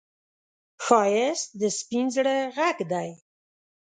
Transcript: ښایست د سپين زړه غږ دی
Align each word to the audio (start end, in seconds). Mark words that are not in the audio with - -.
ښایست 0.85 1.47
د 1.59 1.63
سپين 1.77 2.05
زړه 2.15 2.35
غږ 2.57 2.77
دی 2.91 3.09